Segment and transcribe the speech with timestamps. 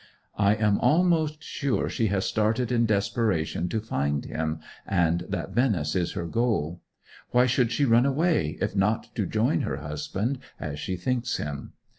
[0.39, 5.95] I am almost sure she has started in desperation to find him, and that Venice
[5.95, 6.81] is her goal.
[7.29, 11.73] Why should she run away, if not to join her husband, as she thinks him?